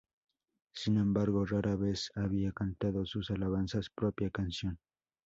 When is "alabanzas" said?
3.29-3.91